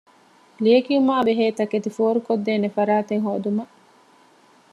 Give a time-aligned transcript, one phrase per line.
[0.63, 3.73] ލިޔެކިޔުމާބެހޭ ތަކެތި ފޯރުކޮށްދޭނެ ފަރާތެއް ހޯދުމަށް